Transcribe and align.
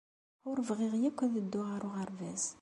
Ur 0.49 0.57
bɣiɣ 0.67 0.93
akk 1.09 1.19
ad 1.25 1.33
dduɣ 1.43 1.67
ɣer 1.71 1.81
uɣerbaz. 1.87 2.43